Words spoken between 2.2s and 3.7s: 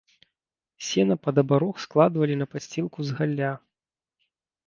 на падсцілку з галля.